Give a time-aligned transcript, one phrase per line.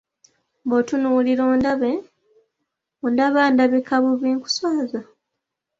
[0.67, 1.43] Bw'ontunuulira
[3.03, 4.99] ondaba ndabika bubi nkuswaza?